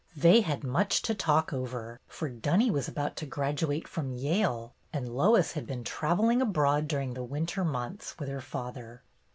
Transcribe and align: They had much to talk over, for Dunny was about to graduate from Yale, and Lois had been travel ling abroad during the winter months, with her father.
They 0.15 0.41
had 0.41 0.63
much 0.63 1.03
to 1.03 1.13
talk 1.13 1.53
over, 1.53 1.99
for 2.07 2.27
Dunny 2.27 2.71
was 2.71 2.87
about 2.87 3.15
to 3.17 3.27
graduate 3.27 3.87
from 3.87 4.15
Yale, 4.15 4.73
and 4.91 5.07
Lois 5.07 5.51
had 5.51 5.67
been 5.67 5.83
travel 5.83 6.25
ling 6.25 6.41
abroad 6.41 6.87
during 6.87 7.13
the 7.13 7.23
winter 7.23 7.63
months, 7.63 8.17
with 8.17 8.27
her 8.27 8.41
father. 8.41 9.03